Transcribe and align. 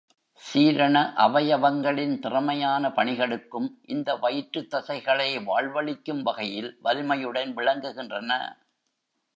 சீரண 0.41 1.13
அவயவங்களின் 1.17 2.19
திறமையான 2.19 2.89
பணிகளுக்கும், 2.89 3.67
இந்த 3.83 4.15
வயிற்றுத் 4.15 4.73
தசைகளே 4.73 5.43
வாழ்வளிக்கும் 5.43 6.21
வகையில் 6.21 6.79
வலிமையுடன் 6.83 7.55
விளங்குகின்றன. 7.55 8.31